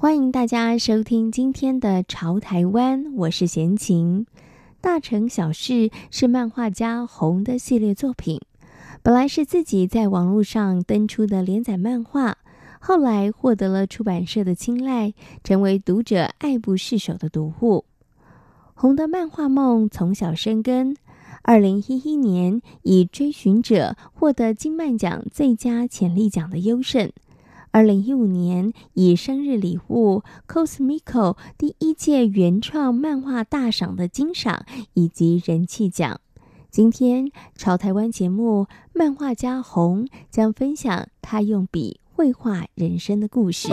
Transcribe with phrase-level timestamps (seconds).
[0.00, 4.26] 欢迎大家收听今天的《潮台湾》，我是闲情。
[4.80, 8.40] 大城小事是漫画家红的系列作品，
[9.02, 12.38] 本来是自己在网络上登出的连载漫画，
[12.78, 17.84] 后来获得了出版社的青睐，成为读者爱不释手的读物。
[18.74, 20.96] 红的漫画梦从小生根，
[21.42, 27.10] 二零一一年以《追寻者》获得金漫奖最佳潜力奖的优胜。
[27.70, 36.20] 二零一五年，以生日礼物 Cosmico 第一届原创漫画大赏的金赏以及人气奖。
[36.70, 43.68] 今天，潮台湾节目，漫画家红将分享他用笔绘画人生的故事。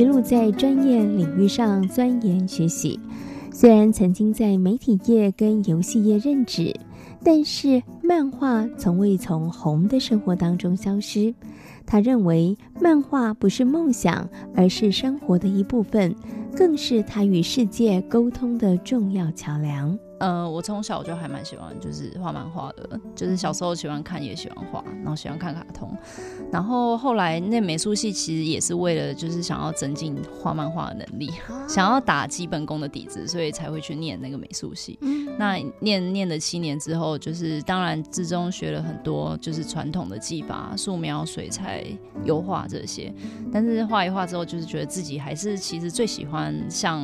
[0.00, 2.98] 一路在专业领域上钻研学习，
[3.52, 6.74] 虽然曾经在媒体业跟游戏业任职，
[7.22, 11.34] 但是漫画从未从红的生活当中消失。
[11.84, 16.14] 他认为漫画不是梦想，而是生活的一部分，
[16.56, 19.98] 更是他与世界沟通的重要桥梁。
[20.20, 25.90] 呃，我从小就还蛮喜欢，就是画漫画的，就是小时候喜欢看，也喜欢画，然后喜欢看卡通。
[26.52, 31.30] 然后后来那美术系其实也是为了，就是想要增进画漫画的能力，
[31.66, 34.98] 想要打基本功的底子，所以才会去念那个美术系。
[35.38, 41.86] 那念念了七年之后，就是当然之中学了很多，就是传统的技法，素描、水彩、
[42.24, 43.10] 油画这些。
[43.50, 47.02] 但是画一画之后，就是觉得自己还是其实最喜欢像。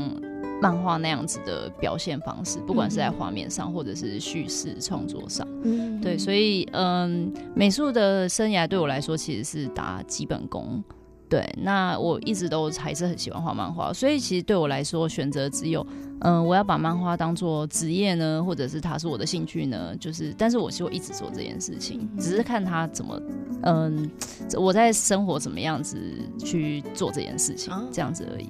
[0.60, 10.82] 漫画那样子的表现方式，不管是在画面上，或者是叙事创作上，嗯，对，所以嗯，美术的生涯对我来说其实是打基本功。
[11.28, 15.84] 对，那我一直都还是很喜欢画漫画，所以其实对我来说，选择只有
[16.20, 23.20] 嗯，我要把漫画当做职业呢，或者是它是我的兴趣呢，就是，但是我希望一直做这件事情，只是看他怎么
[23.62, 24.08] 嗯，
[24.56, 25.98] 我在生活怎么样子
[26.38, 28.48] 去做这件事情，这样子而已。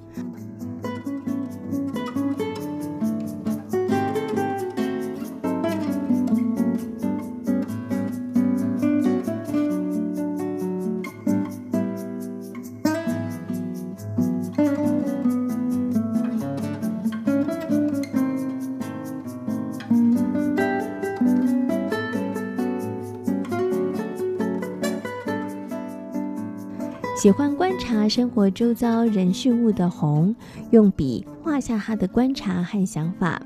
[27.17, 30.35] 喜欢观察生活周遭人事物的红，
[30.69, 33.41] 用笔画下他的观察和想法，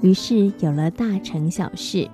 [0.00, 2.08] 于是有了大城小事。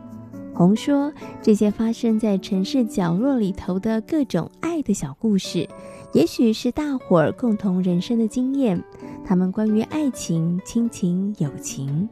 [0.54, 1.12] 红说，
[1.42, 5.68] 这些发生在城市角落里头的各种爱的小故事，
[6.14, 8.82] 也许是大伙儿共同人生的经验。
[9.22, 12.08] 他们关于爱情、亲情、友情。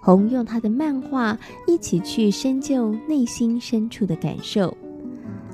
[0.00, 4.74] 红用他的漫画一起去深究内心深处的感受。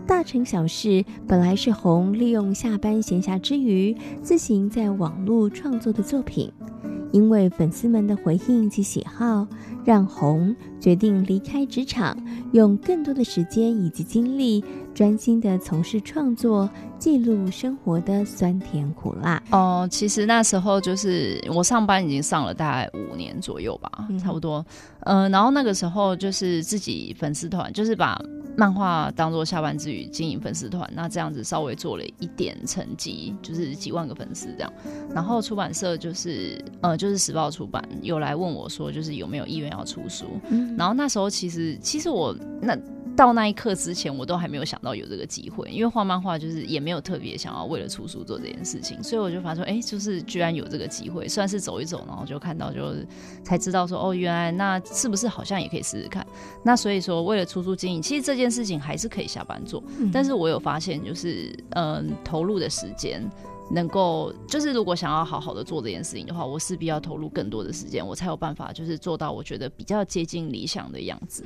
[0.06, 6.52] 大城小事本来是红利用下班闲暇之余自行在网络创作的作品，
[7.10, 9.46] 因为粉丝们的回应及喜好，
[9.82, 12.16] 让红决定离开职场，
[12.52, 14.62] 用更多的时间以及精力，
[14.94, 19.42] 专心的从事创作，记录生活的酸甜苦辣。
[19.52, 24.64] 哦，其实那时候就是我上班已经上了大概五年左右吧，嗯、差不多。
[25.00, 28.20] 嗯、呃，然后那个时候就是自己粉丝团，就是把。
[28.56, 34.72] 漫画当做下班之余经营粉丝团，那这样子稍微做了一点成绩，就是几万个粉丝这样。
[35.14, 40.26] 然后出版社就是呃，就是时报出版有来问我说，就是有没有意愿要出书。
[40.48, 40.76] 嗯。
[40.76, 42.78] 然后那时候其实其实我那。
[43.16, 52.94] 到那一刻之前，我都还没有想到有这个机会，因为画漫画就是也没有特别想要为了出书做这件事情，所以我就发现说，哎、欸，就是居然有这个机会，算是走一走，然后就看到，就
[53.42, 56.26] 才知道说，哦，原来那是不是好像也可以试试看？
[56.62, 63.22] 那所以说，为了出书经营，其实这件事情还是可以下班做，嗯、但是我有发现，就是嗯，投入的时间
[63.70, 71.42] 能够就是如果想要好好的做这件事情的话，我势必要投入更多的时间，我才有办法就是做到我觉得比较接近理想的样子。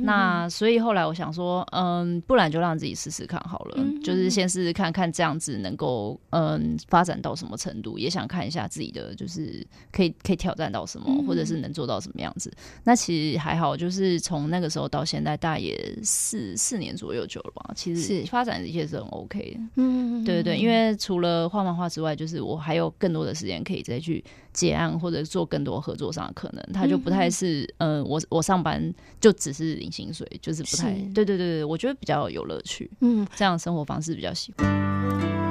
[0.00, 12.52] 那所以后来我想说，嗯，不然就让自己试试看好了，就是先试试看看这样子能够嗯发展到什么程度，也想看一下自己的就是可以可以挑战到什么，或者是能做到什么样子。
[12.84, 17.72] 那其实还好，就是从那个时候到现在，大概也四四年左右久了吧。
[17.74, 19.60] 其实发展的一切是很 OK 的。
[19.76, 24.22] 嗯，对对对，因为除了画漫画之外，就是我还有更多的时间可以再去
[24.52, 35.45] 结案或者做更多合作上的可能，他就不太是，嗯、呃，我我上班就只是领薪水，就是不太，对对对对，我觉得比较有乐趣，嗯，这样生活方式比较喜欢。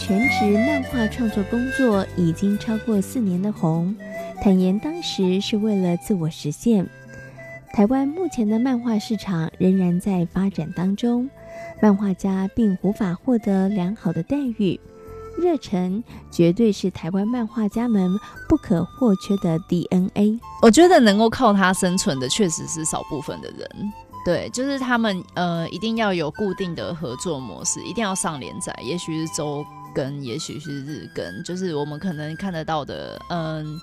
[0.00, 3.94] 全职漫画创作工作已经超过四年的红，
[4.42, 6.88] 坦言当时是为了自我实现。
[7.74, 11.28] 台湾目前的漫画市场仍然在发展当中，
[11.82, 14.80] 漫画家并无法获得良好的待遇，
[15.38, 18.10] 热忱绝对是台湾漫画家们
[18.48, 20.40] 不可或缺的 DNA。
[20.62, 23.92] 我觉得能够靠它生存的，确实是少部分的人。
[24.24, 29.64] 对，就是他们呃，一定要有固定的合作模式，一定要上连载，也许是周
[29.94, 33.80] 更，也许是日更，就是我们可能看得到的，嗯。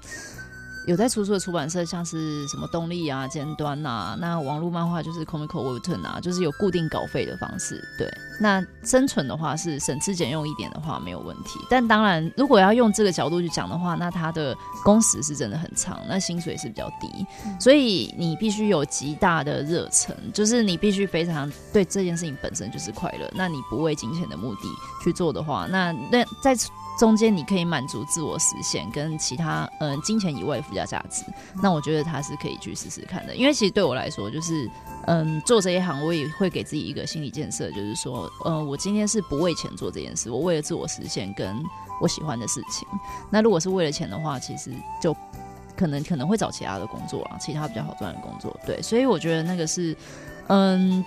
[0.88, 7.84] 有在出书的出版社，像是什么动力啊、尖端啊，那网络漫画就是 Comico Webtoon 啊，就是有固定稿费的方式。
[7.98, 11.60] 对，那生存的话是省吃俭用一点的话没有问题。
[11.69, 23.30] 但当然，如果要用这个角度去讲的话，那它的工时是真的很长，那薪水是比较低，嗯、所以你必须有极大的热忱，就是你必须非常对这件事情本身就是快乐。
[23.36, 24.62] 那你不为金钱的目的
[25.04, 26.56] 去做的话，那那在。
[26.97, 31.23] 中间你可以满足自我实现跟其他嗯、呃、金钱以外的附加价值，
[31.61, 33.35] 那我觉得他是可以去试试看的。
[33.35, 34.69] 因为其实对我来说，就是
[35.05, 41.63] 嗯做这一行，我也会给自己一个心理建设，就是说，呃，我今天是不为钱做这件事，我为了自我实现跟
[42.01, 42.88] 我喜欢的事情。
[43.29, 45.15] 那如果是为了钱的话，其实就
[45.77, 48.59] 可能可能会找其他的工作啊，其他比较好赚的工作。
[48.65, 49.95] 对，所以我觉得那个是
[50.47, 51.05] 嗯。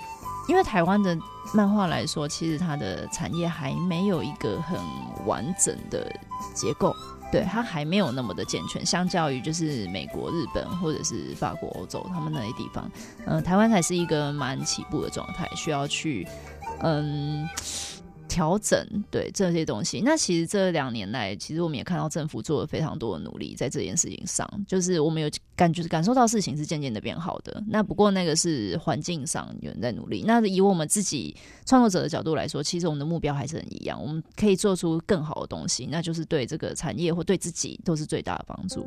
[0.48, 1.16] 因为台湾的
[1.54, 4.78] 漫画来说，其实它的产业还没有一个很
[5.26, 6.10] 完整的
[6.54, 6.94] 结构，
[7.30, 8.84] 对，它还没有那么的健全。
[8.84, 12.90] 相较于就是美国、日本或者是法国、欧洲他们那些地方，
[13.26, 16.26] 嗯、台湾才是一个蛮起步的状态，需要去
[16.80, 17.48] 嗯。
[18.30, 27.60] 调整对这些东西，那其实这两年来，其实我们也看到政府做了非常多的努力在这件事情上，就是我们有感觉感受到事情是渐渐的变好的。
[27.66, 31.34] 那不过那个是环境上有人在努力，那以我们自己
[31.66, 38.86] 创作者的角度来说，其实我们的目标还是很一样，我们可以做出更好的东西，那就是对这个产业或对自己都是最大的帮助。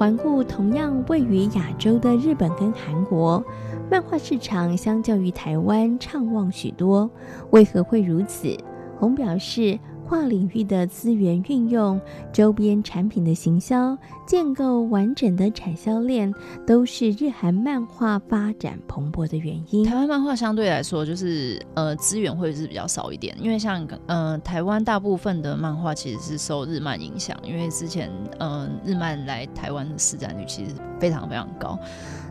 [0.00, 3.44] 环顾同样位于亚洲的日本跟韩国，
[3.90, 7.10] 漫画市场相较于台湾畅旺许多。
[7.50, 8.56] 为何会如此？
[8.98, 9.78] 红表示。
[10.10, 12.00] 画领域的资源运用、
[12.32, 16.34] 周边产品的行销、建构完整的产销链，
[16.66, 19.84] 都是日韩漫画发展蓬勃的原因。
[19.84, 31.78] 台湾漫画相对来说，就是呃资源会是比较少一点，因为像呃台湾大部分的漫画其实是受日漫影响，因为之前呃日漫来台湾的市占率其实非常非常高。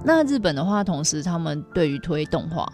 [0.03, 2.69] 那日本的话，同时他们对于推动画。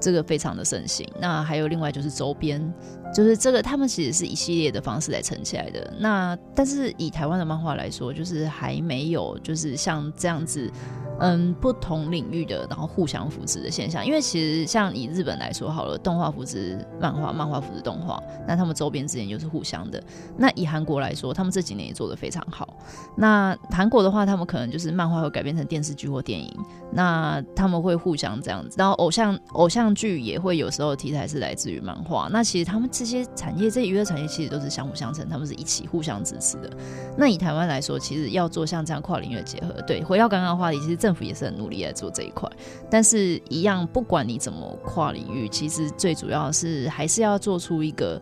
[0.00, 2.72] 这个非常的盛行，那还有另外就是周边，
[3.14, 5.92] 就是这个他们其实是一系列的方式来撑起来的。
[5.98, 10.70] 那但是以台湾的漫画来说，就是还没有就是像这样子，
[11.20, 14.04] 嗯，不同领域的然后互相扶持的现象。
[14.04, 20.02] 因为其实像以日本来说好了，动画扶持漫画，漫画扶持动画，那他们周边之间就是互相的。
[20.36, 22.76] 那以韩国来说，他们这几年也做得非常好。
[23.16, 26.52] 那韩国的话，他们可能就是漫画会改编成电视剧或电影，
[26.92, 28.76] 那他们会互相这样子。
[28.78, 32.28] 然后偶像偶像剧也会有时候题材是来自于漫画。
[32.30, 36.70] 那其实他们这些产业，这娱乐产业其实都是相辅相成，他们是一起互相支持的。
[37.16, 42.46] 那以台湾来说，其实要做像这样跨领域的结合，对，回到刚刚的话题，其实政府也是很努力在做这一块。
[42.90, 48.20] 但是，一样，不管你怎么跨领域，其实最主要是还是要做出一个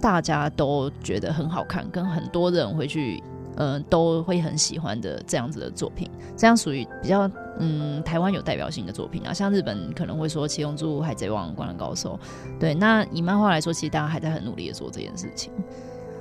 [0.00, 3.20] 大家都觉得很好看，跟很多人会去，
[3.56, 6.08] 嗯、都会很喜欢的这样子的作品。
[6.36, 7.28] 这样属于比较，
[7.58, 9.34] 嗯，台湾有代表性的作品啊。
[9.34, 12.16] 像日本可能会说《七龙珠》《海贼王》《灌篮高手》，
[12.60, 12.72] 对。
[12.72, 15.52] 那以漫画来说，其实大家还在很努力的做这件事情。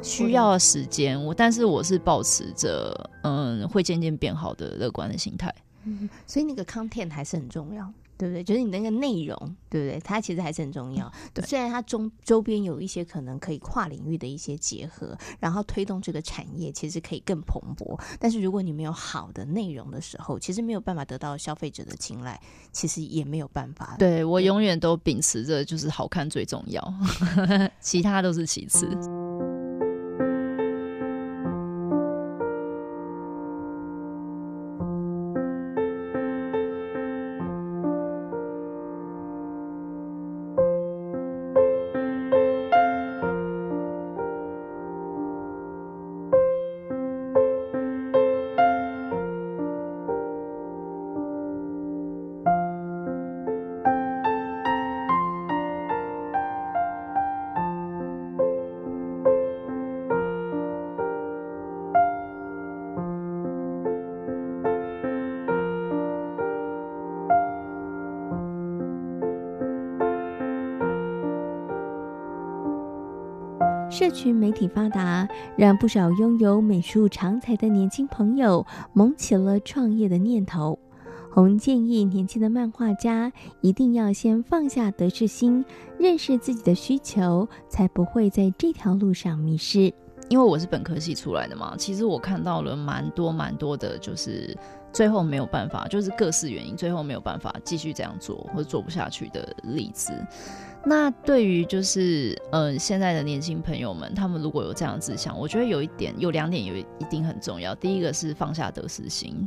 [0.03, 5.53] 需要时间，我但是我是保持着嗯会渐渐变好的乐观的心态，
[5.87, 8.43] 嗯， 所以那个 content 还是很重要，对不对？
[8.43, 9.35] 就是你那个内容，
[9.69, 9.99] 对不对？
[10.01, 11.11] 它其实还是很重要。
[11.33, 22.39] 对，虽然它中周边有一些可能可以跨领域的一些结合，然后推动这个产业其实可以更蓬勃，但是如果你没有好的内容的时候，其实没有办法得到消费者的青睐，
[22.71, 23.95] 其实也没有办法。
[23.97, 26.93] 对，我永远都秉持着就是好看最重要，
[27.79, 28.87] 其他都是其次。
[73.97, 78.63] 社群媒体发达，让不少拥有美术长才的年轻朋友
[78.93, 80.77] 萌起了创业的念头。
[81.31, 85.65] 洪建议年轻的漫画家一定要先放下得失心，
[85.97, 89.91] 认识自己的需求，才不会在这条路上迷失。
[90.29, 94.55] 因为我是本科系出来的嘛，其实我看到了蛮多蛮多的，就是
[94.93, 100.13] 最后没有办法，就是各式原因，最后没有办法继续这样做或者做不下去的例子。
[100.89, 107.75] 那对于就是呃现在的年轻朋友们，他们如果有这样志向，我觉得有一点有两点有一定很重要。
[107.75, 109.45] 第一个是放下得失心，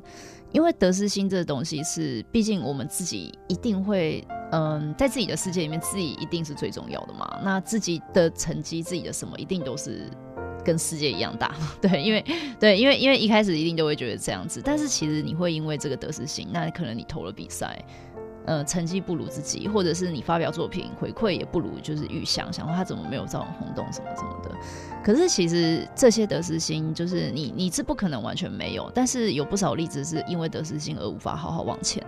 [0.52, 7.40] 因为得失心这个东西是，毕竟我们自己一定会嗯、在自己的世界里面，自己一定是最重要的嘛。
[7.42, 10.10] 那自己的成绩，自己的什么，一定都是
[10.64, 11.54] 跟世界一样大。
[11.80, 12.22] 对，因为
[12.58, 17.82] 对，因为因为一开始一定都会觉得这样子，但是其实你会因为这个得失心，那可能你投了比赛。
[18.46, 24.50] 呃，成绩不如自己，或者是你发表作品回馈也不如就是预想，想说他怎么没有造成轰动什么什么的。
[25.02, 32.04] 可是其实这些得失心，就是你你是不可能完全没有，但是有不少例子是因为得失心而无法好好往前，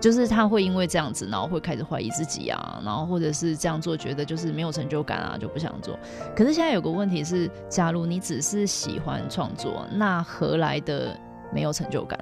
[0.00, 5.98] 就是他会因为这样子，然后会开始怀疑自己啊，然后或者是这样做觉得就是没有成就感啊，就不想做。
[6.36, 11.18] 可是现在有个问题是，假如你只是喜欢创作，那何来的
[11.52, 12.18] 没有成就感？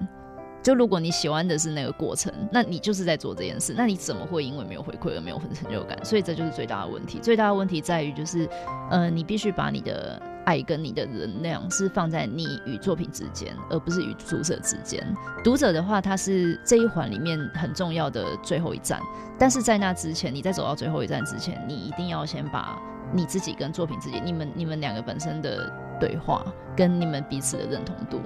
[0.62, 5.99] 就如果你喜欢的是那个过程，那你就是在做这件事，那你怎么会因为没有回馈而没有成就感？
[6.04, 7.19] 所以这就是最大的问题。
[7.19, 8.49] 最大的问题在于就是，
[8.90, 15.04] 呃，你必须把你的爱跟你的能量是放在你与作品之间，而不是与读者之间。
[15.42, 19.00] 读者的话，他是这一环里面很重要的最后一站，
[19.37, 22.81] 但是在那之前，你在走到最后一站之前，你一定要先把
[23.12, 28.21] 你自己跟作品之间，你们你们两个本身的对话跟你们彼此的认同度。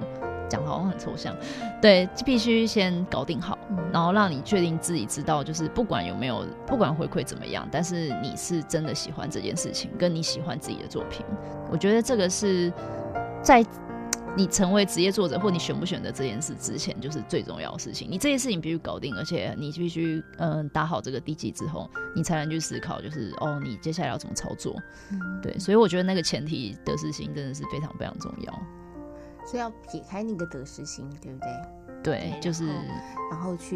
[0.49, 1.35] 讲好像很抽象，
[1.81, 3.57] 对，必须先搞定好，
[3.91, 11.25] 然后让你确定自己知道，就是不管有没有，不管回馈怎么样，但是你是真的喜欢这件事情，跟你喜欢自己的作品，
[11.71, 12.71] 我觉得这个是
[13.41, 13.65] 在
[14.35, 18.07] 你成为职业作者或你选不选择这件事之前，就是最重要的事情。
[18.07, 24.75] 你这件事情必须搞定，而且你必须嗯打好这个地基之后，你才能去思考，就是哦，你接下来要怎么操作？
[25.41, 28.53] 对，所以我觉得那个前提的事情真的是非常非常重要。
[29.49, 31.47] 所以要撇开那个得失心，对不对？
[32.03, 32.85] 对，就是然，
[33.31, 33.75] 然后去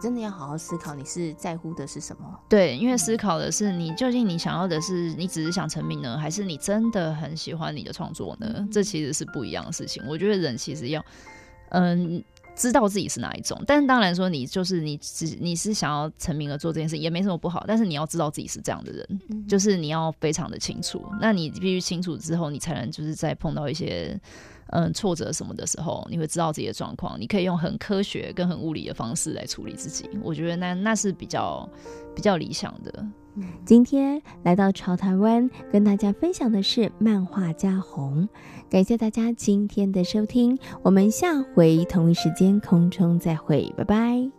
[0.00, 2.40] 真的要好好思考，你是在乎的是什么？
[2.48, 8.46] 对，因为思考的是你究竟你想要的是你只是想成名呢，还是你真的很喜欢你的创作呢？
[8.56, 10.02] 嗯、这其实是不一样的事情。
[10.08, 11.04] 我觉得人其实要
[11.68, 12.24] 嗯
[12.56, 21.04] 知道自己是哪一种，但是当然说你就是你只你是想要成名而做这件事也没什么不好，但是你要知道自己是这样的人，嗯、就是你要非常的清楚。
[21.20, 24.18] 那你必须清楚之后，你才能就是再碰到一些。
[24.70, 30.08] 嗯挫折什么的时候，你会知道自己的状况，你可以用很科学跟很物理的方式来处理自己。
[30.22, 31.68] 我觉得那那是比较
[32.14, 33.06] 比较理想的。
[33.64, 38.28] 今天来到潮台湾，跟大家分享的是漫画家红。
[38.68, 44.37] 感谢大家今天的收听，我们下回同一时间空中再会，拜拜。